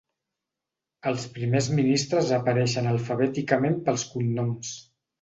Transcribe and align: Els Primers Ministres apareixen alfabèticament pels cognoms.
Els 1.11 1.25
Primers 1.35 1.69
Ministres 1.81 2.33
apareixen 2.41 2.91
alfabèticament 2.97 3.81
pels 3.91 4.11
cognoms. 4.17 4.79